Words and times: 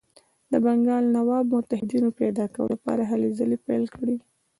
د 0.51 0.53
بنګال 0.65 1.03
نواب 1.15 1.45
متحدینو 1.55 2.09
پیدا 2.19 2.45
کولو 2.53 2.71
لپاره 2.73 3.01
هلې 3.11 3.29
ځلې 3.37 3.57
پیل 3.65 3.83
کړې. 3.95 4.15